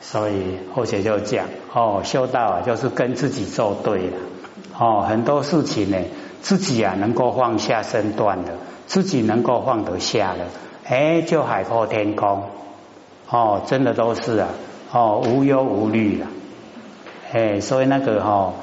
[0.00, 4.16] 所以后学就讲哦，修道啊，就是跟自己作对了
[4.78, 5.98] 哦，很多事情呢，
[6.40, 8.52] 自己啊能够放下身段的，
[8.86, 10.46] 自己能够放得下的，
[10.86, 12.44] 哎，就海阔天空
[13.28, 14.48] 哦，真的都是啊
[14.90, 16.26] 哦，无忧无虑了，
[17.32, 18.54] 哎，所以那个哈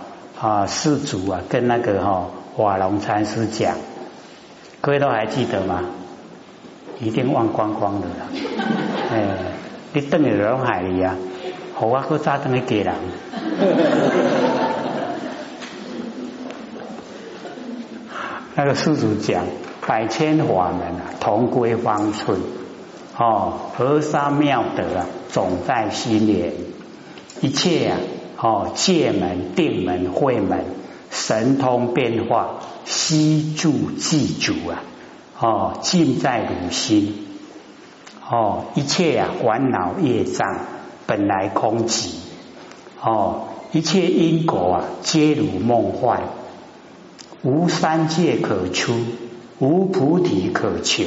[0.42, 2.26] 啊世祖啊，跟那个哈
[2.58, 3.76] 瓦龙禅师讲，
[4.82, 5.84] 各位都还记得吗？
[7.00, 8.16] 一定忘光光的了，
[9.14, 9.28] 哎，
[9.94, 11.16] 你等于龙海里啊。
[11.80, 12.96] 好啊，去炸灯去给人。
[18.56, 19.46] 那个师祖讲，
[19.86, 22.40] 百千法门啊，同归方寸。
[23.16, 26.54] 哦，河沙妙德啊，总在心莲。
[27.42, 27.98] 一切啊，
[28.42, 30.66] 哦，戒门、定门、慧门，
[31.12, 32.56] 神通变化，
[32.86, 34.82] 悉住记住啊，
[35.40, 37.28] 哦，尽在汝心。
[38.28, 40.58] 哦，一切啊，烦恼业障。
[41.08, 42.10] 本来空寂，
[43.02, 46.22] 哦，一切因果啊，皆如梦幻，
[47.44, 48.94] 无三界可出，
[49.60, 51.06] 无菩提可求，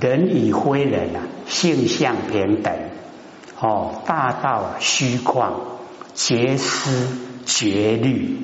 [0.00, 2.74] 人与非人啊，性相平等，
[3.60, 5.52] 哦，大道虚旷，
[6.14, 7.06] 绝思
[7.46, 8.36] 绝虑，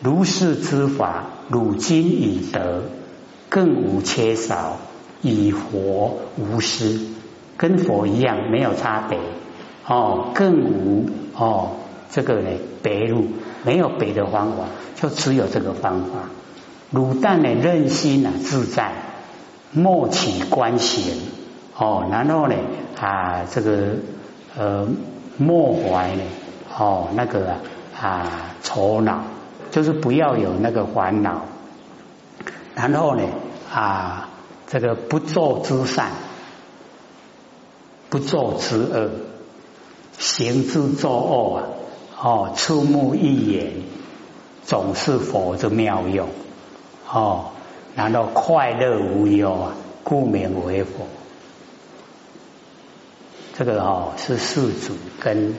[0.00, 2.84] 如是之法，汝今已得，
[3.50, 4.78] 更无缺少，
[5.20, 7.06] 以佛无私，
[7.58, 9.18] 跟佛一样，没有差别。
[9.88, 11.70] 哦，更无哦，
[12.10, 12.50] 这个呢，
[12.82, 13.28] 别路
[13.64, 14.64] 没有别的方法，
[14.94, 16.28] 就只有这个方法。
[16.92, 18.92] 卤蛋呢，任心啊，自在，
[19.72, 21.16] 莫起观行
[21.74, 22.54] 哦，然后呢
[23.00, 23.94] 啊，这个
[24.58, 24.86] 呃，
[25.38, 26.22] 莫怀呢
[26.78, 27.54] 哦，那个
[27.98, 29.22] 啊愁恼，
[29.70, 31.46] 就是不要有那个烦恼。
[32.74, 33.22] 然后呢
[33.72, 34.28] 啊，
[34.66, 36.10] 这个不做之善，
[38.10, 39.10] 不做之恶。
[40.18, 41.64] 行之作恶啊，
[42.20, 43.72] 哦，触目一眼，
[44.64, 46.28] 总是佛之妙用
[47.08, 47.50] 哦，
[47.94, 51.06] 然后快乐无忧啊，故名为佛。
[53.56, 55.56] 这个哦是世祖跟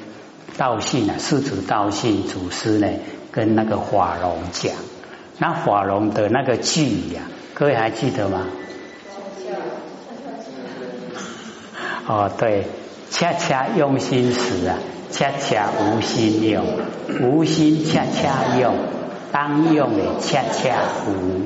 [0.57, 2.87] 道信啊，世祖道信祖师呢，
[3.31, 4.73] 跟那个法龙讲，
[5.37, 8.45] 那法龙的那个句呀，各位还记得吗？
[12.07, 12.65] 哦，对。
[13.09, 14.77] 恰恰用心时啊，
[15.11, 16.63] 恰恰无心用；
[17.21, 18.75] 无心恰恰用，
[19.31, 21.41] 当用的恰恰无。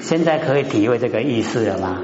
[0.00, 2.02] 现在可以体会这个意思了吗？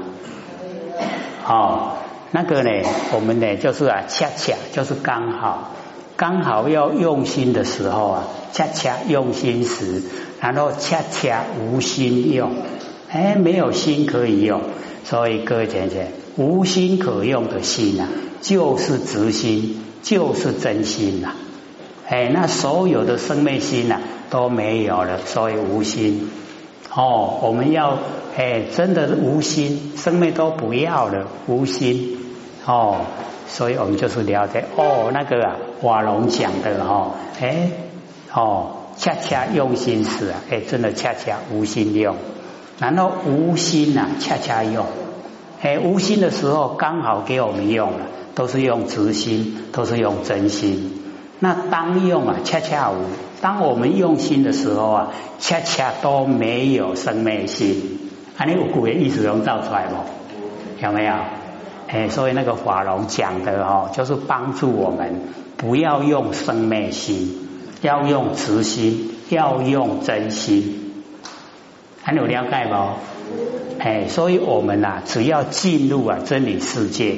[1.47, 1.91] 哦，
[2.31, 2.69] 那个呢，
[3.13, 5.71] 我们呢就是啊，恰恰就是刚好，
[6.17, 10.03] 刚好要用心的时候啊，恰恰用心时，
[10.41, 12.51] 然后恰恰无心用，
[13.09, 14.61] 哎，没有心可以用，
[15.05, 18.09] 所以各位姐姐，无心可用的心啊。
[18.41, 21.31] 就是直心，就是真心呐！
[22.07, 23.99] 哎，那所有的生命心呐
[24.29, 26.29] 都没有了，所以无心。
[26.93, 27.97] 哦，我们要
[28.37, 32.19] 哎，真的是无心，生命都不要了，无心。
[32.67, 32.97] 哦，
[33.47, 37.71] 所以我们就是了解哦，那个啊，瓦龙讲的哈，哎，
[38.31, 42.15] 哦，恰恰用心时啊，哎，真的恰恰无心用，
[42.79, 44.85] 然后无心呐，恰恰用，
[45.61, 47.99] 哎，无心的时候刚好给我们用了。
[48.35, 50.91] 都是用直心，都是用真心。
[51.39, 52.95] 那当用啊，恰恰无。
[53.39, 58.11] 当我们用心的时候啊，恰恰都没有生昧心。
[58.35, 59.95] 啊，你有古人意思能造出来不？
[60.85, 61.13] 有没有？
[61.87, 65.21] 哎，所以那个法龙讲的哦，就是帮助我们
[65.55, 67.47] 不要用生昧心，
[67.81, 70.84] 要用直心，要用真心。
[72.05, 72.75] 还有了解不？
[73.79, 77.17] 哎，所以我们呐，只要进入啊真理世界。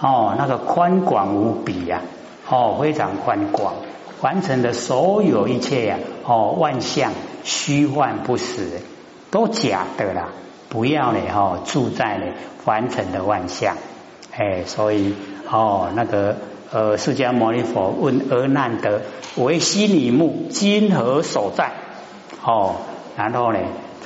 [0.00, 2.02] 哦，那个宽广无比呀，
[2.48, 3.74] 哦，非常宽广，
[4.20, 7.10] 完成的所有一切呀，哦，万象
[7.42, 8.80] 虚幻不实，
[9.32, 10.28] 都假的啦，
[10.68, 12.26] 不要呢，哦，住在呢
[12.64, 13.76] 凡尘的万象，
[14.30, 15.16] 哎，所以
[15.50, 16.36] 哦，那个
[16.70, 19.00] 呃，释迦牟尼佛问阿难得：
[19.36, 21.72] 为悉尼目今何所在？
[22.44, 22.76] 哦，
[23.16, 23.58] 然后呢，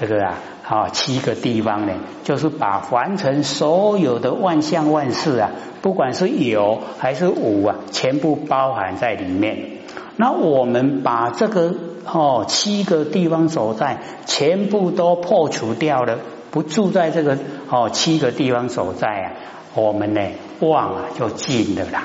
[0.06, 0.34] 这个啊。
[0.64, 5.50] 啊，七个地方呢，就是把凡尘所有的万象万事啊，
[5.82, 9.80] 不管是有还是无啊，全部包含在里面。
[10.16, 11.74] 那我们把这个
[12.06, 16.20] 哦七个地方所在全部都破除掉了，
[16.52, 17.36] 不住在这个
[17.68, 19.32] 哦七个地方所在啊，
[19.74, 20.22] 我们呢
[20.60, 22.04] 望啊就尽了啦。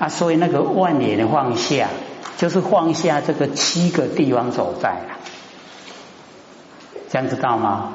[0.00, 1.90] 啊，所以那个万年的放下，
[2.38, 5.16] 就是放下这个七个地方所在了。
[7.10, 7.94] 这样知道吗？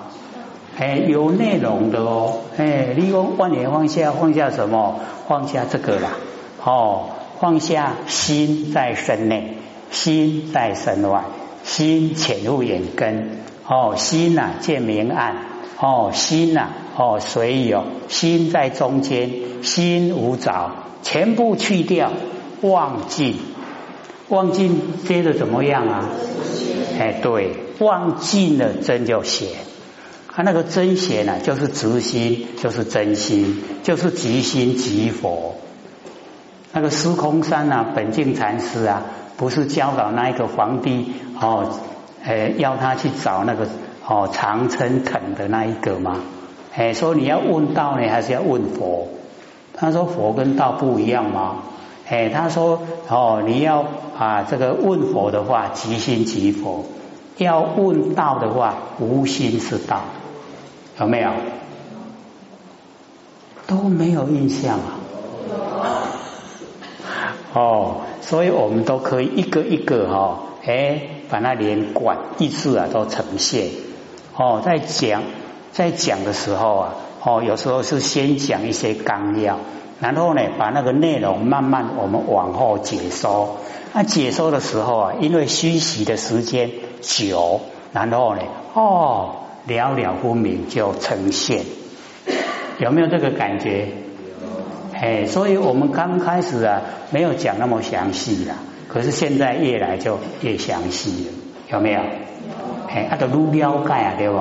[0.78, 2.42] 哎，有内容的哦。
[2.58, 5.00] 哎，你用万年放下，放下什么？
[5.28, 6.10] 放下这个啦。
[6.62, 9.58] 哦，放下心在身内，
[9.90, 11.24] 心在身外，
[11.64, 13.40] 心潜入眼根。
[13.68, 15.38] 哦，心呐见明暗，
[15.80, 20.72] 哦，心呐哦随有，心在中间，心无着，
[21.04, 22.12] 全部去掉，
[22.62, 23.38] 忘记，
[24.30, 26.10] 忘尽接的怎么样啊？
[27.00, 29.50] 哎，对，忘尽了真就显，
[30.28, 35.56] 他那个真显呢，就是直心，就是真心，就是即心即佛。
[36.74, 39.04] 那个司空山啊，本净禅师啊，
[39.38, 41.80] 不是教导那一个皇帝哦。
[42.24, 43.68] 哎，要他去找那个
[44.08, 46.22] 哦长城藤的那一个吗？
[46.76, 49.08] 哎，说你要问道呢，还是要问佛？
[49.74, 51.58] 他说佛跟道不一样吗？
[52.08, 53.86] 哎，他说哦，你要
[54.18, 56.86] 啊这个问佛的话，即心即佛；
[57.38, 60.02] 要问道的话，无心是道。
[61.00, 61.32] 有没有？
[63.68, 65.00] 都没有印象啊。
[67.54, 71.02] 哦，所以我们都可以一个一个哈，哎。
[71.28, 73.72] 把那连贯意思啊都呈现
[74.38, 75.24] 哦，在讲
[75.72, 76.94] 在讲的时候啊，
[77.24, 79.58] 哦，有时候是先讲一些纲要，
[80.00, 83.58] 然后呢，把那个内容慢慢我们往后解说。
[83.94, 86.70] 那解说的时候啊，因为虚习的时间
[87.02, 87.62] 久，
[87.94, 88.42] 然后呢，
[88.74, 91.64] 哦，了了分明就呈现，
[92.78, 93.88] 有没有这个感觉？
[94.94, 96.82] 哎，所以我们刚开始啊，
[97.12, 98.54] 没有讲那么详细的。
[98.88, 101.34] 可是现在越来就越详细了，
[101.72, 102.00] 有没有？
[102.90, 104.40] 哎，那个如了解啊，对不？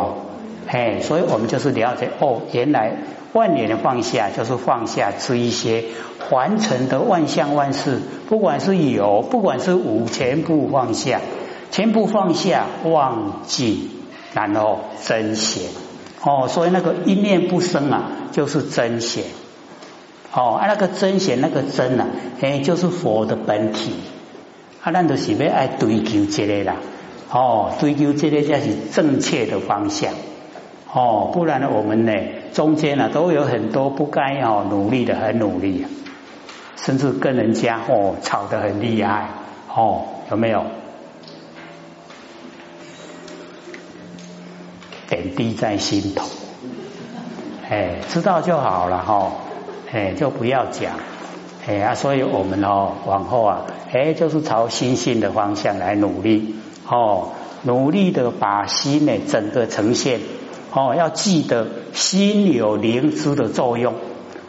[0.67, 2.93] 哎，所以我们就是了解哦，原来
[3.35, 5.85] 万年的放下就是放下这一些
[6.31, 11.21] 凡尘的万象万事，不管是有，不管是无，全部放下，
[11.71, 13.91] 全部放下，忘记，
[14.33, 15.65] 然后真显。
[16.23, 19.25] 哦，所以那个一念不生啊，就是真显。
[20.33, 22.07] 哦，啊那个真显，那个真啊，
[22.41, 23.93] 哎，就是佛的本体。
[24.83, 26.77] 啊，咱都是要爱追求这个啦，
[27.33, 30.13] 哦，追求这个才是正确的方向，
[30.93, 32.13] 哦，不然呢，我们呢
[32.55, 35.85] 中间呢都有很多不该哦努力的，很努力，
[36.77, 39.29] 甚至跟人家哦吵得很厉害，
[39.69, 40.65] 哦，有没有？
[45.09, 46.27] 点滴在心头，
[47.69, 49.33] 哎，知道就好了哈，
[49.93, 50.93] 哎，就不要讲。
[51.67, 53.63] 哎啊，所以我们哦，往后啊，
[53.93, 56.57] 哎，就是朝心性的方向来努力
[56.89, 57.29] 哦，
[57.63, 60.21] 努力的把心呢整个呈现
[60.75, 63.95] 哦，要记得心有灵知的作用，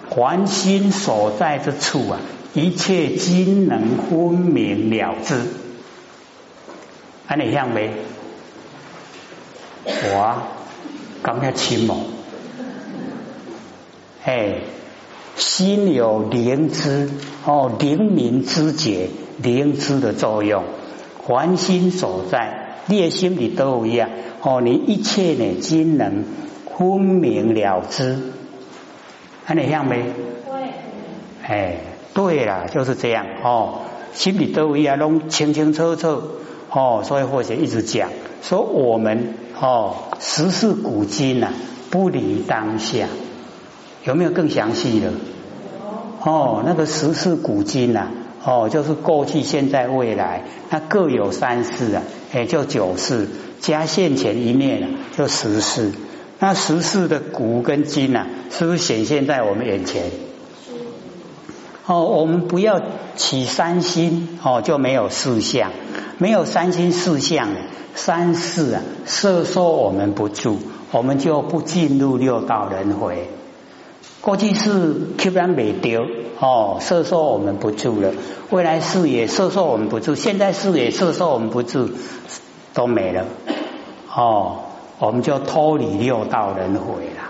[0.09, 2.19] 凡心所在之处啊，
[2.53, 5.39] 一切均能分明了之。
[7.27, 7.91] 安你像没？
[9.85, 10.41] 我
[11.21, 11.97] 刚才清毛，
[14.23, 14.61] 哎。
[15.37, 17.09] 心有灵知
[17.43, 20.63] 哦，灵明之觉、灵知的作用，
[21.27, 24.09] 凡心所在，你心里都一样
[24.41, 24.61] 哦。
[24.61, 26.23] 你一切呢，均能
[26.77, 28.17] 分明了之，
[29.45, 30.03] 看你像没？
[30.03, 30.69] 对。
[31.43, 31.77] 哎，
[32.13, 33.81] 对了，就是这样哦。
[34.13, 36.21] 心里都一样，拢清清楚楚
[36.69, 37.01] 哦。
[37.03, 38.09] 所以或者一直讲
[38.41, 41.49] 说，我们哦，时事古今呐，
[41.89, 43.07] 不离当下。
[44.03, 45.11] 有没有更详细的？
[46.23, 48.07] 哦，那个十世古今呐，
[48.43, 52.03] 哦，就是过去、现在、未来，那各有三世啊，
[52.35, 53.29] 也就九世
[53.61, 55.93] 加现前一念啊，就十世。
[56.37, 60.11] 那十世的古跟今呐，是不是显现在我们眼前？
[61.85, 62.81] 哦，我们不要
[63.15, 65.71] 起三心哦，就没有四相，
[66.17, 67.47] 没有三心四相，
[67.93, 70.57] 三世啊，摄受我们不住，
[70.91, 73.29] 我们就不进入六道轮回。
[74.25, 76.03] 过去是突然没丢
[76.39, 78.09] 哦，射受我们不住了；
[78.49, 81.91] 未来事也射受我们不住，现在事也射受我们不住，
[82.73, 83.25] 都没了
[84.11, 84.61] 哦，
[84.97, 87.29] 我们就脱离六道轮回了。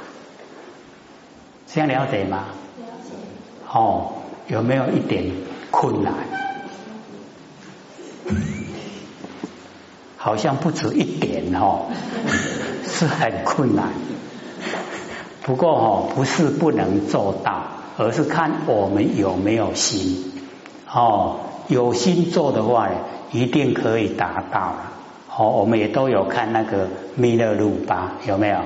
[1.67, 2.45] 这样了解吗？
[2.77, 3.11] 了解。
[3.77, 4.13] 哦，
[4.47, 5.33] 有没有一点
[5.71, 6.13] 困难？
[10.15, 11.87] 好像不止一点哦，
[12.87, 13.89] 是很困难。
[15.45, 17.61] 不过哦，不是不能做到，
[17.99, 20.33] 而是看我们有没有心
[20.91, 21.35] 哦。
[21.67, 22.89] 有心做的话，
[23.31, 24.91] 一定可以达到了。
[25.37, 28.57] 哦，我们也都有看那个弥勒鲁巴，有没有？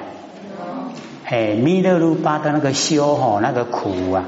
[1.26, 4.24] 哎，弥勒鲁巴的那个修哦，那个苦啊，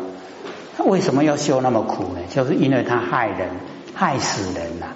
[0.78, 2.20] 他为什么要修那么苦呢？
[2.30, 3.48] 就是因为他害人，
[3.94, 4.88] 害死人了。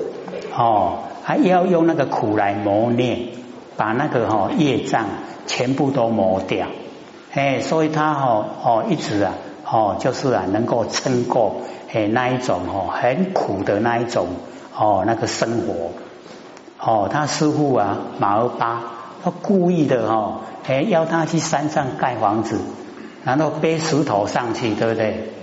[0.57, 3.29] 哦，还要用那个苦来磨练，
[3.77, 5.05] 把那个哈业障
[5.47, 6.67] 全部都磨掉。
[7.35, 9.33] 哎，所以他哦哦一直啊
[9.69, 11.57] 哦，就是啊，能够撑过
[11.93, 14.27] 哎那一种哦很苦的那一种
[14.73, 15.91] 哦那个生活
[16.79, 18.81] 哦，他师傅啊马尔巴，
[19.21, 22.57] 他故意的哦，哎要他去山上盖房子，
[23.25, 25.33] 然后背石头上去，对不对？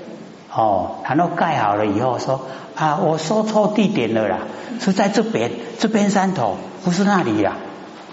[0.55, 2.41] 哦，然后盖好了以后说
[2.75, 4.39] 啊，我说错地点了啦，
[4.81, 7.53] 是在这边这边山头，不是那里呀。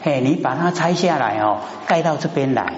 [0.01, 2.73] 嘿，你把它拆下来哦，盖到这边来。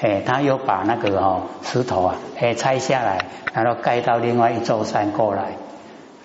[0.00, 5.56] 哎，他又把那个哦石头啊，哎拆下来，然后盖到另外一座山过来，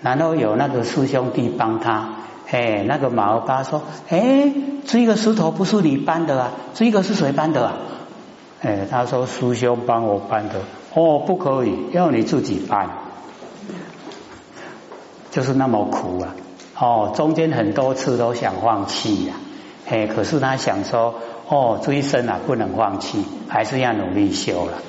[0.03, 2.09] 然后有那个师兄弟帮他，
[2.51, 4.53] 哎，那个马尔巴说，哎，
[4.85, 7.73] 这个石头不是你搬的啊，这个是谁搬的啊？
[8.61, 10.59] 哎，他说师兄帮我搬的，
[10.93, 12.89] 哦，不可以，要你自己搬，
[15.31, 16.35] 就是那么苦啊，
[16.79, 19.33] 哦，中间很多次都想放弃呀，
[19.89, 21.15] 哎，可是他想说。
[21.53, 24.79] 哦，这一生啊不能放弃，还是要努力修了。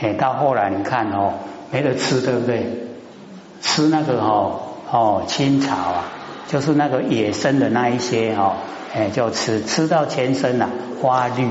[0.00, 1.32] 哎，到后来你看哦，
[1.72, 2.86] 没得吃，对不对？
[3.60, 6.04] 吃那个哦哦青草啊，
[6.46, 8.54] 就是那个野生的那一些哦，
[8.94, 11.48] 哎就吃，吃到全身啊花绿。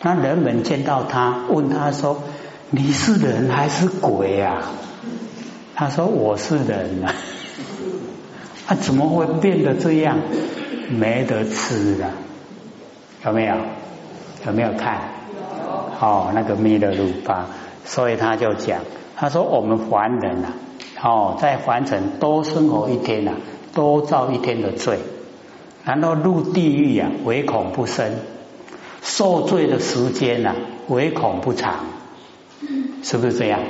[0.00, 2.22] 那人们见到他，问他说
[2.70, 4.62] ：“你是人还是鬼啊？”
[5.76, 7.12] 他说：“我是人啊。”
[8.66, 10.18] 他怎么会变得这样？
[10.88, 12.10] 没得吃的，
[13.24, 13.54] 有没有？
[14.46, 15.00] 有没有看？
[16.00, 17.46] 哦，那个弥勒鲁巴，
[17.84, 18.80] 所以他就讲，
[19.16, 20.54] 他说我们凡人啊，
[21.02, 23.32] 哦，在凡尘多生活一天呐，
[23.74, 25.00] 多造一天的罪，
[25.84, 28.12] 然后入地狱啊，唯恐不生，
[29.02, 30.54] 受罪的时间呐，
[30.86, 31.86] 唯恐不长，
[33.02, 33.60] 是不是这样？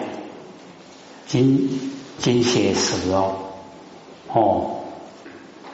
[1.27, 3.37] 金金写实哦，
[4.33, 4.78] 哦。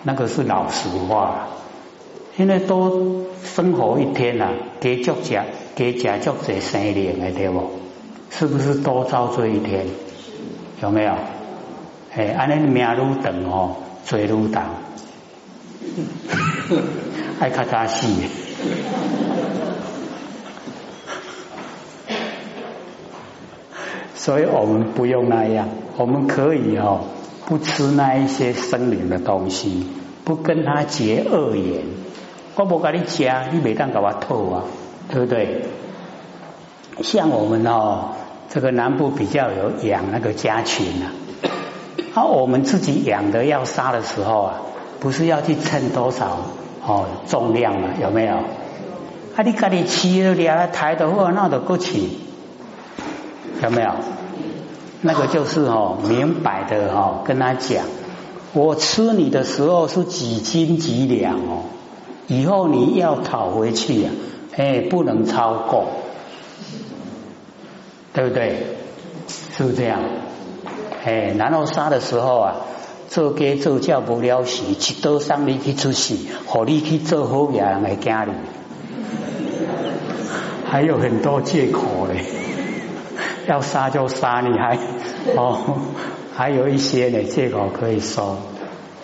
[0.05, 1.49] 那个是老实话，
[2.37, 5.41] 现在都生活一天啊，给足食，
[5.75, 7.71] 给食足者生灵的对不？
[8.31, 9.87] 是不是多遭罪一天？
[10.83, 11.13] 有没有？
[12.15, 14.53] 哎，安尼命愈长哦，罪愈重，
[17.41, 18.07] 爱较早死。
[24.15, 27.05] 所以我们不用那样，我们可以哦。
[27.47, 29.87] 不吃那一些生灵的东西，
[30.25, 31.83] 不跟他结恶缘。
[32.57, 34.63] 我不跟你讲，你每当给我透啊，
[35.11, 35.65] 对不对？
[37.03, 38.11] 像我们哦，
[38.49, 41.11] 这个南部比较有养那个家禽啊，
[42.15, 44.55] 啊，我们自己养的要杀的时候啊，
[45.01, 46.39] 不是要去称多少
[46.87, 47.89] 哦重量嘛？
[48.01, 48.37] 有没有？
[48.37, 52.21] 啊，你家里吃了两抬的话，那都够起，
[53.63, 53.91] 有没有？
[55.07, 57.85] 那个就是哦，明摆的哦，跟他讲，
[58.55, 61.65] 我吃你的时候是几斤几两哦，
[62.27, 64.11] 以后你要讨回去呀，
[64.57, 65.89] 哎，不能超过，
[68.15, 68.79] 对不对？
[69.29, 70.01] 是不是这样？
[71.05, 72.55] 哎，然后杀的时候啊，
[73.11, 78.33] 做给做叫不了事，一刀上你去出事，和你去做好人来家里，
[80.65, 82.25] 还有很多借口嘞。
[83.47, 84.79] 要杀就杀，你还
[85.37, 85.59] 哦，
[86.35, 88.37] 还有一些呢借口可以说，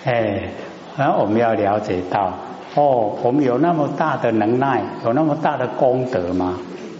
[0.04, 0.50] 哎，
[0.96, 2.32] 然后我们要了解到，
[2.74, 6.58] 哦，我们有那么大的能耐，有那么大的功德吗？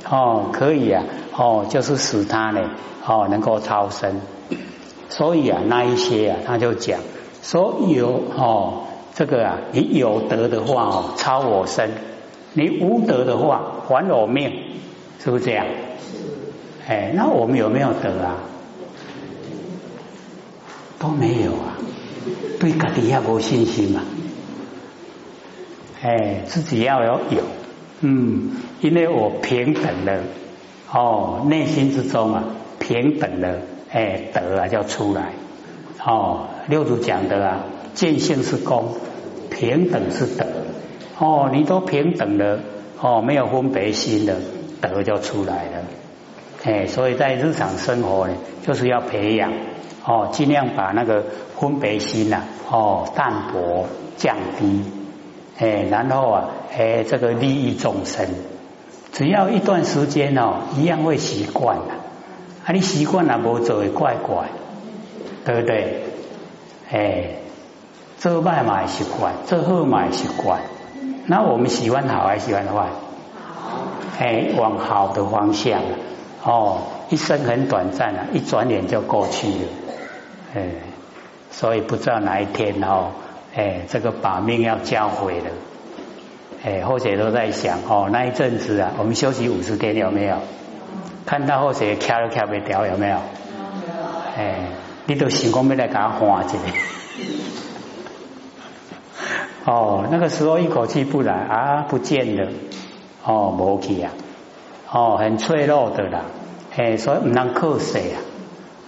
[0.09, 1.05] 哦，可以啊，
[1.37, 2.71] 哦，就是使他呢，
[3.07, 4.21] 哦，能够超生。
[5.09, 7.01] 所以啊，那一些啊，他就讲
[7.43, 8.85] 说有哦，
[9.15, 11.91] 这个啊，你有德的话哦，超我身；
[12.55, 14.53] 你无德的话，还我命，
[15.19, 15.67] 是不是这样？
[16.89, 18.37] 哎，那我们有没有德啊？
[21.01, 21.79] 都没有啊，
[22.61, 24.03] 对自己要有信心嘛。
[26.03, 27.43] 哎，自己要有有，
[28.03, 28.51] 嗯，
[28.83, 30.23] 因为我平等了，
[30.93, 32.45] 哦，内心之中啊，
[32.79, 35.33] 平等了，哎，德啊就出来。
[36.05, 37.65] 哦，六祖讲的啊，
[37.95, 38.95] 见性是功，
[39.51, 40.45] 平等是德。
[41.19, 42.61] 哦，你都平等了，
[43.01, 44.37] 哦，没有分别心的，
[44.83, 45.85] 德就出来了。
[46.63, 48.35] 哎，所以在日常生活呢，
[48.67, 49.51] 就是要培养
[50.11, 51.23] 哦，尽量把那个
[51.57, 53.87] 分别心呐，哦，淡薄
[54.17, 54.83] 降低，
[55.57, 56.45] 哎，然后啊，
[56.77, 58.27] 哎，这个利益众生，
[59.13, 61.95] 只要一段时间哦，一样会习惯的。
[62.65, 64.49] 啊，你习惯了，不做会怪怪，
[65.45, 66.03] 对不对？
[66.91, 67.25] 哎，
[68.19, 70.61] 做坏嘛习惯，做好嘛习惯。
[71.27, 72.73] 那我们喜欢好还是喜欢坏？
[72.73, 73.83] 好。
[74.19, 75.81] 哎，往好的方向。
[76.43, 76.79] 哦，
[77.11, 79.69] 一生很短暂啊，一转眼就过去了，
[80.55, 80.69] 哎，
[81.51, 83.11] 所以不知道哪一天哦，
[83.55, 85.51] 哎，这个把命要交回了，
[86.65, 90.37] 哎，或者都在想哦，那一阵子啊，我们休息五十天有没有？
[91.27, 93.17] 看到后谁卡都卡不掉，有没有？
[94.37, 94.69] 哎，
[95.07, 96.59] 你都想讲要来给他换一下。
[99.67, 102.51] 哦，那个时候一口气不来啊，不见了。
[103.25, 104.11] 哦，无去啊。
[104.91, 106.23] 哦，很脆弱的啦。
[106.77, 108.19] 哎，所以唔能克死啊，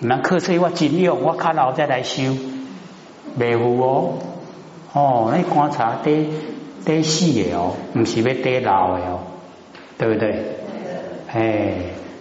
[0.02, 2.36] 唔能克死我尽用，我靠老再来修，
[3.38, 4.14] 袂赴哦。
[4.92, 6.28] 哦，那观察得
[6.84, 9.20] 得死的哦，唔是要得老的哦，
[9.96, 10.56] 对不对？
[11.32, 11.74] 哎，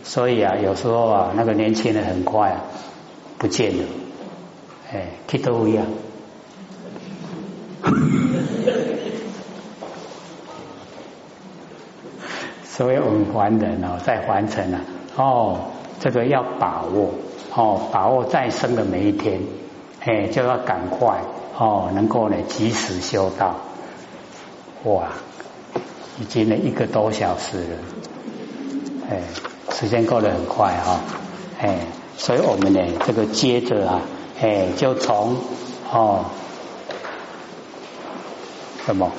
[0.04, 2.62] 所以啊，有时候啊，那个年轻人很快啊，
[3.40, 3.84] 不见了，
[4.94, 5.84] 哎，去都一样。
[12.64, 14.82] 所以我们凡人哦，在凡尘啊，
[15.18, 15.60] 哦，
[16.00, 17.12] 这个要把握
[17.54, 19.42] 哦，把握再生的每一天，
[20.00, 21.20] 哎，就要赶快
[21.58, 23.56] 哦，能够呢及时修道。
[24.84, 25.10] 哇，
[26.20, 27.78] 已经呢一个多小时了，
[29.10, 29.22] 哎，
[29.72, 31.02] 时间过得很快哈，
[31.60, 31.80] 哎，
[32.18, 34.02] 所以我们呢这个接着啊，
[34.42, 35.36] 哎，就从
[35.92, 36.26] 哦
[38.86, 39.12] 什么？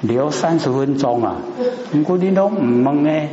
[0.00, 1.36] 留三十分钟啊！
[1.90, 3.28] 不过你都唔问呢？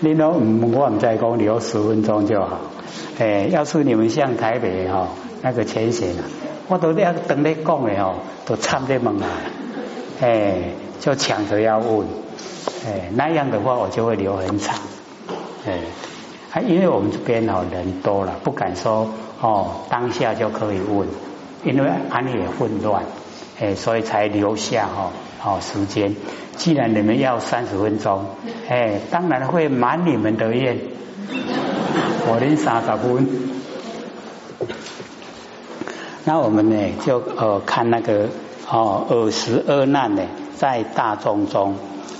[0.00, 2.58] 你都唔，我唔再讲，留十分钟就好。
[3.20, 5.06] 哎，要是你们像台北哈
[5.42, 6.24] 那个前线啊，
[6.66, 9.28] 我都要等你讲的哦，都差不多问啊。
[10.20, 12.08] 哎，就抢着要问。
[12.84, 14.76] 哎，那样的话我就会留很长。
[15.64, 15.78] 哎，
[16.50, 19.08] 啊，因为我们这边哦人多了，不敢说。
[19.42, 21.08] 哦，当下就可以问，
[21.64, 23.02] 因为安也混乱，
[23.60, 26.14] 哎，所以才留下哈好时间。
[26.54, 28.24] 既然你们要三十分钟，
[28.68, 30.78] 哎，当然会满你们的愿。
[32.28, 33.26] 我连三十分，
[36.24, 38.28] 那我们呢就呃看那个
[38.70, 40.22] 哦二十二难呢，
[40.56, 41.74] 在大众中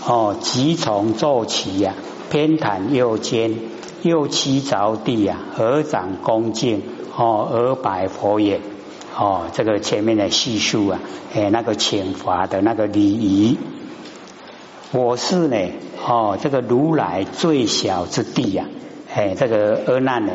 [0.04, 1.94] 哦即从坐起呀，
[2.30, 3.54] 偏袒右肩，
[4.02, 6.82] 右膝着地呀，合掌恭敬。
[7.16, 8.61] 哦，而白佛也。
[9.14, 10.98] 哦，这个前面的叙述啊，
[11.35, 13.59] 哎，那个请法的那个礼仪，
[14.90, 15.57] 我是呢，
[16.03, 18.64] 哦，这个如来最小之地呀，
[19.14, 20.33] 哎，这个阿难呢，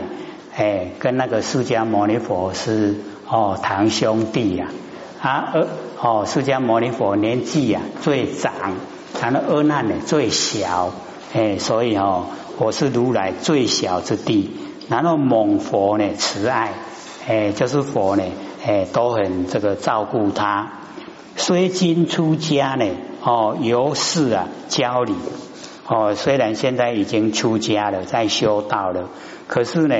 [0.55, 4.67] 哎，跟那个释迦牟尼佛是哦堂兄弟呀，
[5.21, 5.67] 啊，呃，
[5.99, 8.53] 哦，释迦牟尼佛年纪呀最长，
[9.19, 10.91] 然后阿难呢最小，
[11.33, 12.25] 哎，所以哦，
[12.59, 14.51] 我是如来最小之地。
[14.89, 16.73] 然后蒙佛呢慈爱，
[17.27, 18.23] 哎，就是佛呢，
[18.65, 20.71] 哎，都很这个照顾他。
[21.35, 22.85] 虽今出家呢，
[23.21, 25.13] 哦，由是啊教理，
[25.87, 29.09] 哦，虽然现在已经出家了，在修道了，
[29.47, 29.95] 可是呢，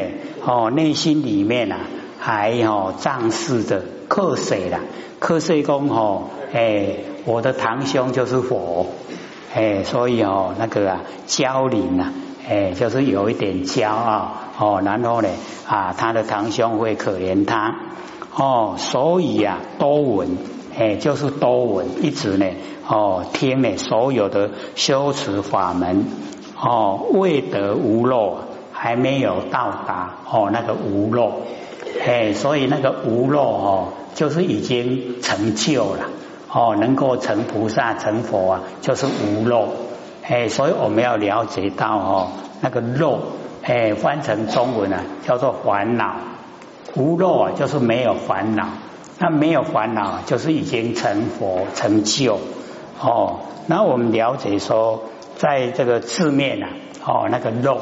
[0.46, 1.80] 哦，内心里面啊，
[2.20, 4.80] 还哦仗势的克谁了？
[5.20, 6.96] 克谁公哦，哎，
[7.26, 8.88] 我的堂兄就是佛，
[9.54, 12.14] 哎，所以哦，那个啊，教理呢，
[12.48, 14.47] 哎，就是有一点骄傲。
[14.60, 15.30] 哦，然后呢，
[15.68, 17.76] 啊，他的堂兄会可怜他，
[18.36, 20.36] 哦，所以啊，多闻，
[20.76, 22.48] 哎，就是多闻，一直呢，
[22.88, 26.08] 哦，听呢，所有的修持法门，
[26.60, 28.40] 哦，未得无漏，
[28.72, 31.34] 还没有到达，哦，那个无漏，
[32.04, 36.06] 哎，所以那个无漏哦，就是已经成就了，
[36.52, 39.68] 哦，能够成菩萨成佛啊，就是无漏，
[40.24, 42.28] 哎，所以我们要了解到哦，
[42.62, 43.20] 那个漏。
[43.68, 46.16] 哎，翻成中文啊，叫做烦恼。
[46.96, 48.70] 无漏啊，就是没有烦恼。
[49.20, 52.40] 那没有烦恼，就是已经成佛成就
[53.02, 53.42] 哦。
[53.66, 55.04] 那我们了解说，
[55.36, 56.70] 在这个字面啊，
[57.06, 57.82] 哦，那个漏，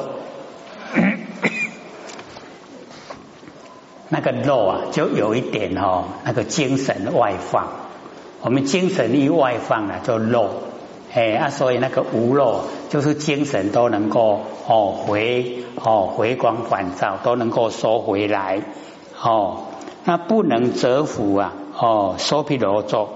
[4.09, 7.67] 那个漏啊，就有一点哦，那个精神外放。
[8.41, 10.49] 我们精神一外放啊，就漏。
[11.15, 18.61] 哎啊，所以那个无漏就是精神都能够哦回哦回光返照，都能够收回来
[19.21, 19.59] 哦。
[20.03, 23.07] 那不能折服啊哦，收皮罗咒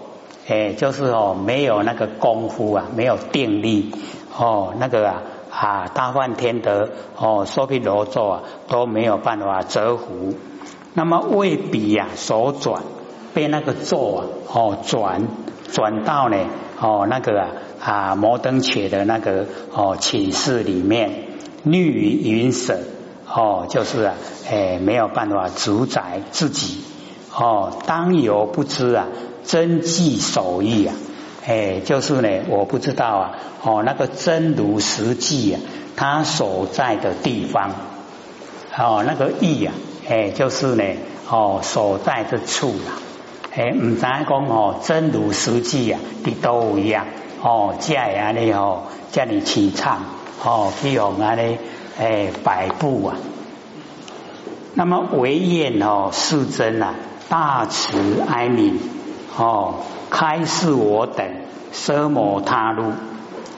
[0.48, 3.92] 哎，就是哦没有那个功夫啊，没有定力
[4.38, 10.34] 哦，那个啊啊大梵天德哦，收皮罗咒啊都没有办法折服。
[10.94, 12.82] 那么未必呀手转
[13.34, 15.28] 被那个咒啊哦转
[15.72, 16.38] 转到呢
[16.80, 17.50] 哦那个啊。
[17.82, 21.30] 啊，摩登伽的那个哦寝室里面，
[21.64, 22.78] 绿云舍
[23.26, 24.16] 哦，就是啊，
[24.52, 26.82] 哎，没有办法主宰自己
[27.34, 29.08] 哦，当有不知啊，
[29.46, 30.96] 真迹手艺啊，
[31.48, 33.32] 哎，就是呢，我不知道啊，
[33.64, 35.62] 哦，那个真如实际啊，
[35.96, 37.72] 他所在的地方，
[38.78, 39.74] 哦，那个义啊，
[40.10, 40.84] 哎，就是呢，
[41.30, 43.09] 哦所在之处啊。
[43.52, 47.06] 哎，唔知讲哦，真如实际啊，你都一样
[47.42, 50.04] 哦，这样呢哦，叫你起唱
[50.44, 51.58] 哦，譬如安尼
[52.00, 53.16] 哎摆布啊。
[54.76, 56.94] 那么唯愿哦，世尊啊，
[57.28, 58.76] 大慈哀悯
[59.36, 59.76] 哦，
[60.12, 61.26] 开示我等
[61.74, 62.92] 奢摩他路，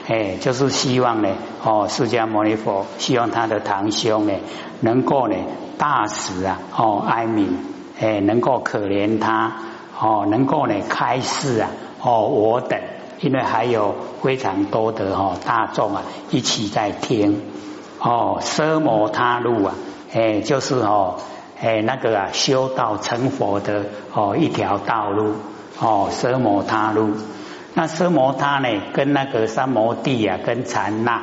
[0.08, 1.28] 哎，就是希望呢
[1.62, 4.32] 哦，释迦牟尼佛希望他的堂兄呢，
[4.80, 5.36] 能够呢
[5.76, 7.48] 大慈啊哦哀悯，
[8.00, 9.52] 哎，能够可怜他。
[10.02, 12.80] 哦，能够呢开示啊，哦，我等，
[13.20, 17.40] 因为还有非常多的哦大众啊一起在听，
[18.00, 19.76] 哦，奢摩他路啊，
[20.12, 21.20] 哎，就是哦，
[21.60, 25.34] 哎那个啊修道成佛的哦一条道路，
[25.78, 27.12] 哦，奢摩他路，
[27.74, 31.22] 那奢摩他呢跟那个三摩地啊跟禅那，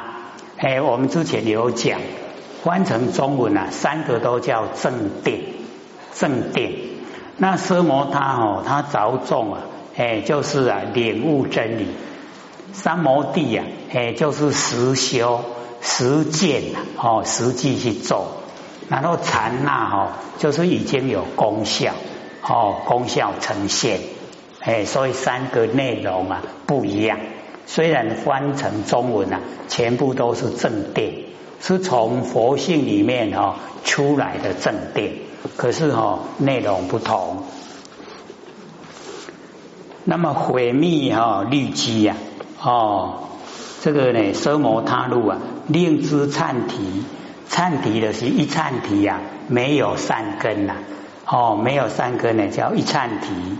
[0.55, 1.99] 哎，我们之前有讲，
[2.63, 5.43] 翻成中文啊，三个都叫正定，
[6.13, 6.88] 正定。
[7.41, 9.61] 那奢摩他哦，他着重啊，
[9.95, 11.85] 哎，就是啊，领悟真理；
[12.73, 15.39] 三摩地呀，哎，就是实修
[15.81, 18.27] 实践呐，哦，实际去做。
[18.89, 21.93] 然后禅那哈，就是已经有功效，
[22.45, 24.01] 哦，功效呈现，
[24.59, 27.19] 哎，所以三个内容啊不一样。
[27.65, 31.23] 虽然翻成中文啊，全部都是正定，
[31.61, 35.28] 是从佛性里面哦出来的正定。
[35.55, 37.43] 可是哈，内容不同。
[40.05, 42.15] 那么毁灭哈律机呀，
[42.61, 43.19] 哦，
[43.81, 47.03] 这个呢，奢摩他路啊，令之忏提，
[47.49, 50.77] 忏提的是一忏提呀，没有善根呐，
[51.27, 53.57] 哦，没有善根呢，叫一忏提，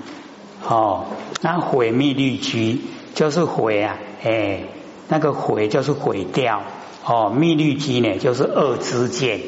[0.68, 1.06] 哦，
[1.42, 2.82] 那毁灭律机
[3.14, 4.64] 就是毁啊，哎，
[5.08, 6.62] 那个毁就是毁掉，
[7.06, 9.40] 哦，密律机呢就是恶之见，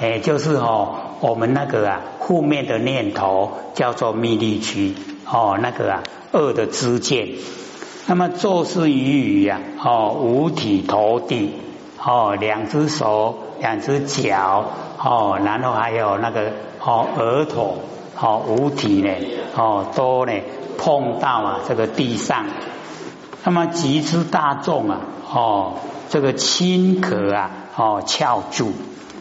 [0.00, 1.01] 哎，就是哦。
[1.22, 4.92] 我们那个啊，负面的念头叫做密律区
[5.24, 7.28] 哦，那个啊恶的知见。
[8.08, 11.54] 那么做事于语呀，哦五体投地
[12.04, 14.64] 哦，两只手、两只脚
[14.98, 16.50] 哦，然后还有那个
[16.84, 17.78] 哦额头
[18.20, 19.10] 哦五体呢
[19.54, 20.32] 哦都呢
[20.76, 22.46] 碰到啊这个地上。
[23.44, 25.00] 那么集之大众啊
[25.32, 25.74] 哦，
[26.08, 28.72] 这个轻壳啊哦翘住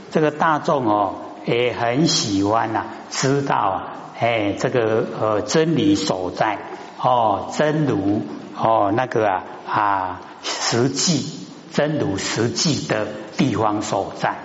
[0.10, 1.14] 这个大众哦。
[1.46, 6.60] 也很喜欢呐，知道啊，哎，这个呃真理所在
[7.02, 8.22] 哦，真如
[8.56, 11.26] 哦那个啊啊实际
[11.72, 14.36] 真如实际的地方所在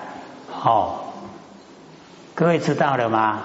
[0.65, 1.01] 哦，
[2.35, 3.43] 各位知道了吗？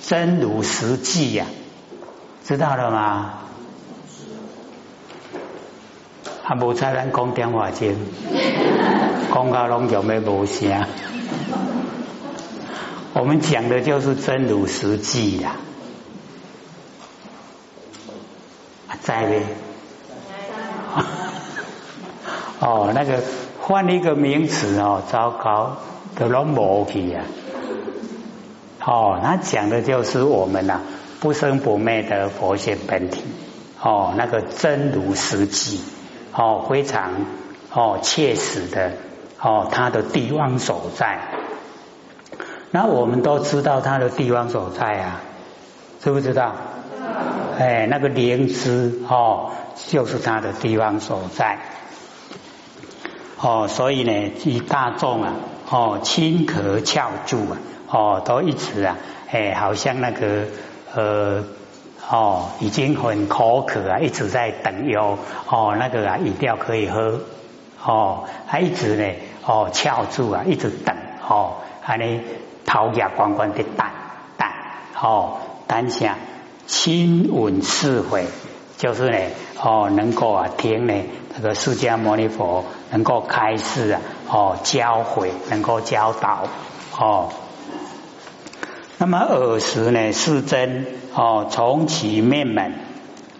[0.00, 1.44] 真如实际呀，
[2.44, 3.34] 知道了吗？
[6.44, 7.94] 啊，无才咱讲电话间，
[9.34, 10.86] 讲到拢就没无声。
[13.14, 15.56] 我们讲的就是真如实际呀，
[19.02, 19.42] 在呗。
[22.60, 23.22] 哦，那个
[23.60, 25.78] 换一个名词哦，糟糕，
[26.16, 27.22] 都拢无去呀。
[28.84, 30.80] 哦，那讲的就是我们呐
[31.20, 33.22] 不生不灭的佛性本体。
[33.80, 35.80] 哦，那个真如实际，
[36.32, 37.12] 哦，非常
[37.72, 38.92] 哦切实的
[39.40, 41.20] 哦，他的地方所在。
[42.70, 45.20] 那我们都知道他的地方所在啊，
[46.02, 46.54] 知不知道？
[47.58, 49.50] 哎，那个灵芝哦，
[49.88, 51.58] 就是他的地方所在。
[53.40, 55.32] 哦，所以呢，以大众啊，
[55.70, 57.58] 哦，轻咳翘住啊，
[57.90, 58.96] 哦，都一直啊，
[59.30, 60.44] 哎，好像那个
[60.94, 61.44] 呃，
[62.10, 67.20] 哦，已经很口渴啊，一直在等有哦，那个啊饮料可以喝，
[67.84, 69.14] 哦，他一直呢，
[69.44, 70.96] 哦，翘住啊，一直等，
[71.28, 72.20] 哦，还呢。
[72.70, 73.86] 陶冶关关的等，
[74.36, 74.46] 等
[75.00, 76.18] 哦，等下
[76.66, 78.26] 亲闻是会，
[78.76, 79.18] 就是呢
[79.58, 80.92] 哦，能够啊听呢
[81.34, 86.42] 这个释迦牟尼佛能够开示啊哦教诲，能够教导
[86.98, 87.30] 哦。
[88.98, 92.74] 那么尔时呢，世尊哦从其面门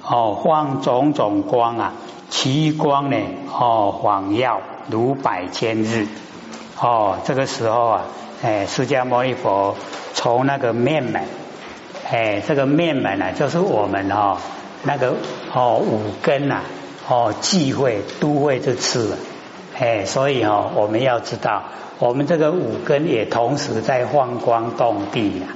[0.02, 1.92] 哦放种种光啊，
[2.30, 3.16] 其光呢
[3.50, 4.60] 哦晃耀
[4.90, 6.06] 如百千日
[6.80, 8.04] 哦，这个时候啊。
[8.40, 9.74] 哎，释迦牟尼佛
[10.14, 11.24] 从那个面门，
[12.08, 14.36] 哎，这个面门啊，就是我们哦
[14.84, 15.16] 那个
[15.52, 16.60] 哦五根呐，
[17.08, 19.18] 哦忌讳都会这次，
[19.76, 21.64] 哎，所以哦我们要知道，
[21.98, 25.48] 我们这个五根也同时在放光动地呀，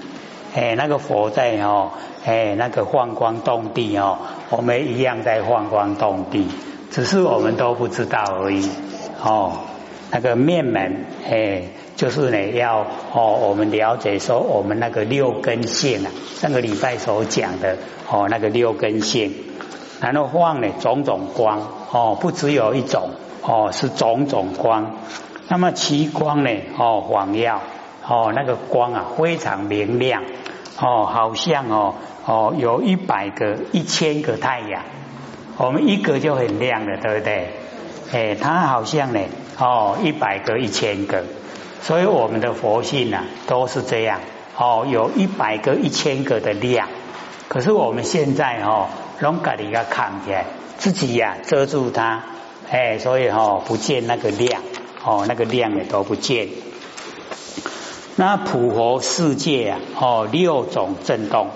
[0.55, 1.91] 哎，那个佛在哦，
[2.25, 4.19] 哎，那个放光动地哦，
[4.51, 6.49] 我们一样在放光动地，
[6.91, 8.69] 只是我们都不知道而已，
[9.23, 9.53] 哦，
[10.11, 11.63] 那个面门，哎。
[11.95, 17.77] 就是呢要哦我们了解说我们那个六根性啊，上个礼拜所讲的
[18.11, 19.33] 哦那个六根性，
[20.01, 21.61] 然后放呢种种光
[21.93, 23.11] 哦不只有一种
[23.43, 24.97] 哦是种种光，
[25.49, 27.61] 那么其光呢哦黄耀
[28.07, 30.23] 哦那个光啊非常明亮
[30.81, 31.95] 哦好像哦
[32.27, 34.83] 哦有一百个一千个太阳，
[35.59, 37.51] 我们一个就很亮了，对不对？
[38.13, 39.21] 哎，它好像呢
[39.59, 41.25] 哦一百个一千个。
[41.81, 44.21] 所以我们的佛性呢，都是这样
[44.57, 46.89] 哦，有一百个、一千个的亮。
[47.49, 48.87] 可是我们现在哦，
[49.19, 50.45] 拢家里要看起来，
[50.79, 52.23] 自己呀遮住它，
[52.71, 54.63] 哎，所以哦不见那个亮
[55.05, 56.49] 哦，那个亮也都不见。
[58.17, 61.49] 那普佛世界啊，哦六种震动，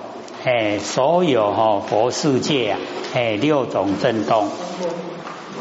[0.45, 2.79] 哎，所有哦佛世界啊，
[3.15, 4.49] 哎六种震动，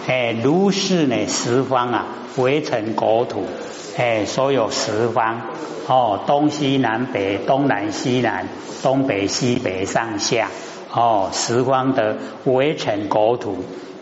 [0.08, 3.44] 哎如是呢十方啊围成国土。
[3.98, 5.42] 哎，所有十方。
[5.88, 8.48] 哦，东西南北，东南西南，
[8.84, 10.50] 东北西北上下。
[10.92, 13.56] 哦，十方的围城国土，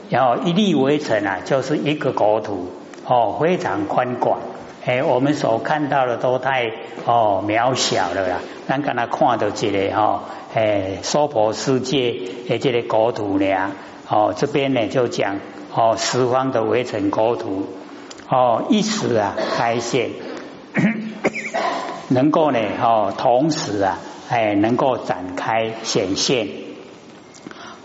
[0.09, 2.71] 然后一粒围城啊，就是一个国土。
[3.05, 4.39] 哦，非常宽广。
[4.85, 6.69] 哎，我们所看到的都太
[7.05, 12.13] 哦渺小了啦，咱刚才看到这个哈，哎，娑婆世界
[12.49, 13.71] 诶，这个国土呢，
[14.09, 15.37] 哦，这边呢就讲
[15.73, 17.67] 哦，十方的围城国土。
[18.29, 20.09] 哦，一时啊开现，
[22.09, 26.47] 能够呢哦，同时啊，哎，能够展开显现。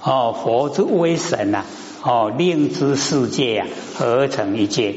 [0.03, 1.65] 哦，佛之威神呐，
[2.03, 4.95] 哦，令之世界啊合成一界。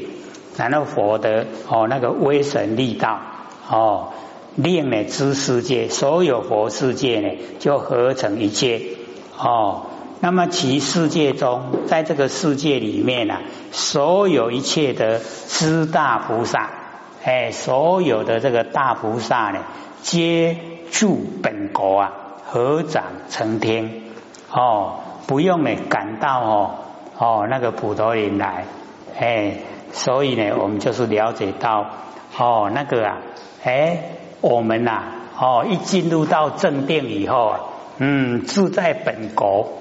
[0.56, 3.20] 然后佛的哦那个威神力道，
[3.68, 4.08] 哦，
[4.56, 8.82] 令呢之世界，所有佛世界呢就合成一界。
[9.38, 9.86] 哦。
[10.24, 13.38] 那么其世界中，在这个世界里面呢，
[13.72, 16.70] 所有一切的知大菩萨，
[17.24, 19.58] 哎，所有的这个大菩萨呢，
[20.02, 20.56] 皆
[20.92, 22.12] 住本国啊，
[22.46, 24.02] 合掌成天
[24.52, 26.70] 哦，不用呢赶到哦
[27.18, 28.66] 哦那个普陀林来，
[29.18, 29.56] 哎，
[29.92, 31.86] 所以呢，我们就是了解到
[32.36, 33.18] 哦那个啊，
[33.62, 33.98] 哎，
[34.40, 35.04] 我们呐
[35.38, 37.60] 哦一进入到正定以后啊，
[37.98, 39.78] 嗯，住在本国。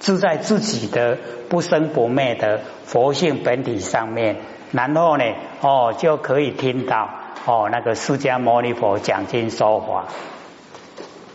[0.00, 1.18] 自在自己的
[1.50, 4.38] 不生不灭的佛性本体上面，
[4.72, 5.24] 然后呢，
[5.60, 7.10] 哦，就可以听到
[7.44, 10.06] 哦，那个释迦牟尼佛讲经说法。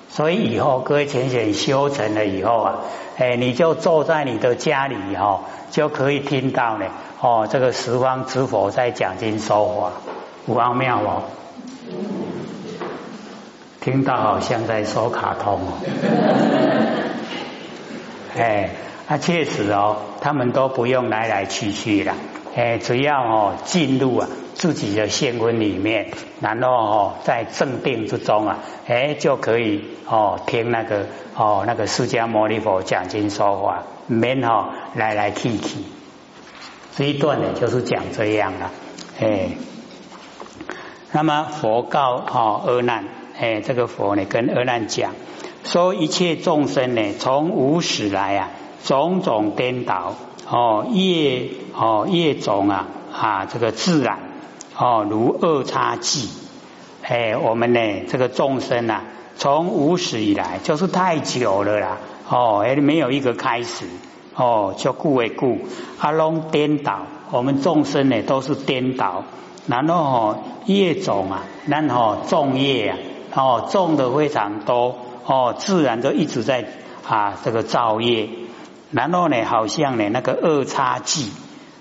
[0.10, 2.76] 所以以后各位浅显修成了以后啊，
[3.20, 6.88] 哎，你就坐在你的家里哈，就可以听到呢，
[7.26, 9.92] 哦，这个十方之佛在讲经说法，
[10.46, 11.24] 五奥妙哦，
[13.82, 15.74] 听到好像在说卡通哦。
[18.38, 18.70] 哎，
[19.08, 22.14] 那确实哦，他们都不用来来去去了，
[22.56, 26.12] 哎，只要哦进入啊自己的现温里面，
[26.42, 35.80] 然后哦在正定之中啊，哎就可以哦听那个哦那个释迦牟尼佛讲经说法，免哦来来去去。
[36.98, 38.72] 这一段呢就是讲这样了，
[39.20, 39.50] 哎，
[41.12, 43.06] 那么佛告哦阿难，
[43.38, 45.12] 哎这个佛呢跟阿难讲。
[45.66, 48.50] 说一切众生呢，从无始来啊，
[48.84, 50.16] 种种颠倒
[50.48, 54.20] 哦，业哦业种啊啊，这个自然
[54.78, 56.30] 哦，如二叉记。
[57.02, 59.04] 哎，我们呢这个众生啊，
[59.38, 61.98] 从无始以来就是太久了啦
[62.30, 63.86] 哦，还没有一个开始
[64.36, 65.60] 哦，就故为故，
[66.00, 69.24] 阿龙颠倒，我们众生呢都是颠倒，
[69.68, 72.98] 然后哦业种啊，然后种业啊
[73.34, 74.98] 哦种的非常多。
[75.28, 76.66] 哦，自然就一直在
[77.08, 78.30] 啊，这个造业，
[78.92, 81.32] 然后呢，好像呢那个二叉戟，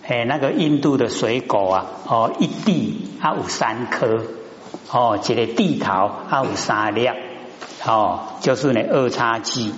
[0.06, 4.22] 哎，那个印度的水果啊，哦，一地啊有三颗，
[4.90, 7.06] 哦，一个地桃啊有三粒，
[7.84, 9.74] 哦，就是呢二叉戟。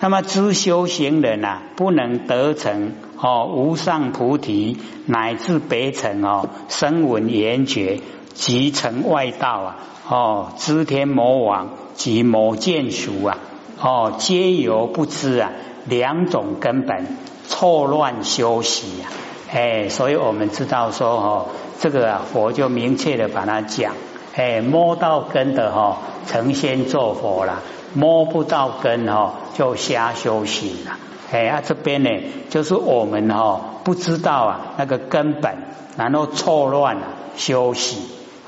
[0.00, 8.00] 那么知修行人啊，不能得成哦无上菩提，乃至北城哦声闻缘觉，
[8.34, 9.76] 即成外道啊，
[10.08, 11.68] 哦知天魔王。
[11.96, 13.38] 及魔见熟啊，
[13.80, 15.52] 哦，皆由不知啊，
[15.86, 17.06] 两种根本
[17.48, 19.08] 错乱修习啊，
[19.50, 21.46] 哎，所以我们知道说哦，
[21.80, 23.94] 这个啊，佛就明确的把它讲，
[24.34, 27.62] 哎，摸到根的哈，成仙做佛了；
[27.96, 30.98] 摸不到根哦，就瞎修行了。
[31.32, 32.10] 哎啊，这边呢，
[32.50, 35.56] 就是我们哦不知道啊那个根本，
[35.96, 37.06] 然后错乱了
[37.36, 37.96] 修习，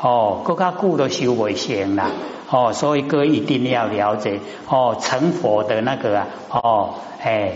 [0.00, 2.10] 哦，更加固都修不行了。
[2.50, 7.54] 哦，所以各位一定要了解哦，成佛的那个啊，哦，哎，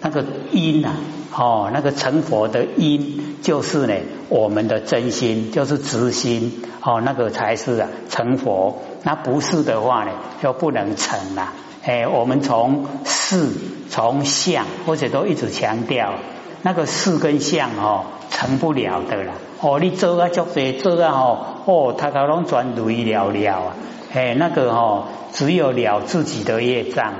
[0.00, 0.94] 那个因啊，
[1.34, 3.94] 哦，那个成佛的因就是呢，
[4.28, 8.82] 我们的真心就是直心，哦，那个才是啊成佛。
[9.04, 10.12] 那不是的话呢，
[10.42, 11.52] 就不能成了。
[11.84, 13.50] 哎，我们从事
[13.90, 16.14] 从相或者都一直强调，
[16.62, 19.32] 那个事跟相哦成不了的了。
[19.60, 23.76] 哦，你做啊做对做啊哦哦，他都拢转累了了啊。
[24.14, 27.14] 哎，那个哦，只有了自己的业障，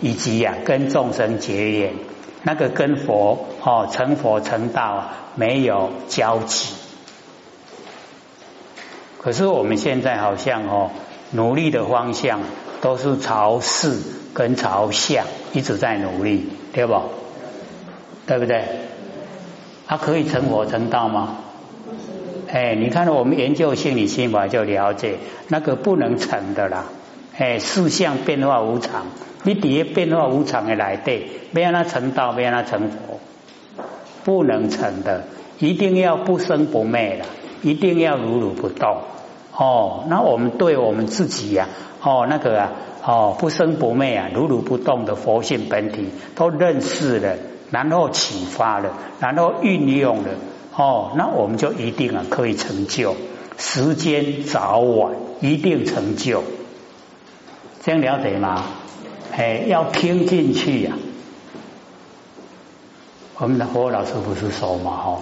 [0.00, 1.94] 以及呀跟众生结缘，
[2.42, 6.74] 那个跟佛哦成佛成道啊没有交集。
[9.18, 10.90] 可是我们现在好像哦
[11.32, 12.40] 努力的方向
[12.80, 13.98] 都是朝事
[14.34, 16.94] 跟朝相一直在努力，对不？
[18.26, 18.64] 对不对？
[19.86, 21.38] 他可以成佛成道吗？
[22.50, 25.18] 哎，你看到我们研究心理心法就了解，
[25.48, 26.84] 那个不能成的啦。
[27.36, 29.06] 哎，事相变化无常，
[29.42, 33.20] 你底下变化无常的来对，没让他成道，没让他成佛，
[34.22, 35.24] 不能成的，
[35.58, 37.24] 一定要不生不灭的，
[37.62, 38.98] 一定要如如不动。
[39.62, 41.68] 哦，那我们对我们自己呀，
[42.02, 42.72] 哦，那个啊，
[43.06, 47.36] 哦，不生不灭啊，如如不动的佛性本体都认识了，
[47.70, 50.30] 然后启发了，然后运用了。
[50.74, 53.14] 哦，那我们就一定啊可以成就，
[53.56, 56.42] 时间早晚一定成就，
[57.84, 58.64] 这样了解吗？
[59.30, 60.92] 哎，要听进去呀。
[63.38, 65.18] 我们的何老师不是说嘛，哈，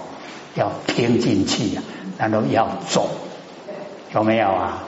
[0.55, 1.83] 要听进去呀，
[2.17, 3.09] 然后要做，
[4.15, 4.85] 有没有啊？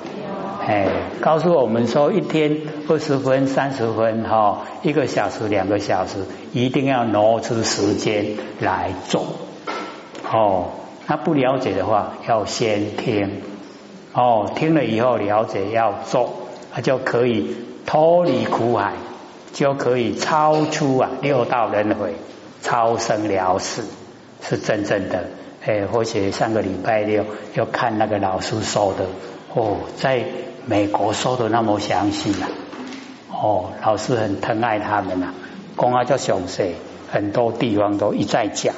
[0.67, 0.87] 哎，
[1.21, 2.57] 告诉我们说，一天
[2.89, 6.19] 二十分、三十分，哈，一个小时、两个小时，
[6.53, 8.27] 一定要挪出时间
[8.61, 9.25] 来做。
[10.31, 10.69] 哦，
[11.09, 13.43] 那不了解的话，要先听。
[14.13, 16.33] 哦，听了以后了解，要做，
[16.73, 18.93] 他就可以脱离苦海，
[19.53, 22.15] 就可以超出啊六道轮回，
[22.61, 23.83] 超生了死，
[24.43, 25.25] 是真正的。
[25.64, 29.07] 哎，或者上个礼拜六要看那个老师说的，
[29.55, 30.25] 哦，在
[30.66, 32.48] 美国说的那么详细啊。
[33.31, 35.33] 哦，老师很疼爱他们呐，
[35.77, 36.75] 公阿叫详细，
[37.11, 38.75] 很多地方都一再讲。